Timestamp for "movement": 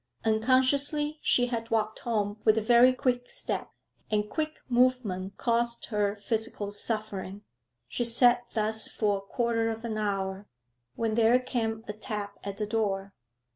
4.67-5.37